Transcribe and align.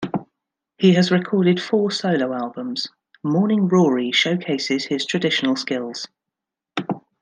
He 0.79 0.93
has 0.95 1.11
recorded 1.11 1.61
four 1.61 1.91
solo 1.91 2.33
albums: 2.33 2.87
"Morning 3.21 3.67
Rory" 3.67 4.11
showcases 4.11 4.85
his 4.85 5.05
traditional 5.05 5.55
skills. 5.55 6.07